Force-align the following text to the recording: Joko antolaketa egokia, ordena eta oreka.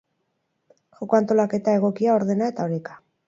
Joko 1.01 1.17
antolaketa 1.19 1.77
egokia, 1.81 2.17
ordena 2.21 2.51
eta 2.55 2.69
oreka. 2.71 2.97